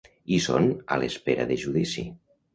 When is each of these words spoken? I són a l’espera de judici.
I 0.37 0.39
són 0.45 0.69
a 0.95 0.97
l’espera 1.03 1.47
de 1.53 1.59
judici. 1.67 2.09